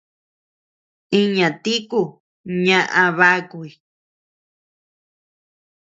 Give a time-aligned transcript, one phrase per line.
[1.21, 2.01] Iña tiku
[2.65, 3.69] ñaʼa bakuy.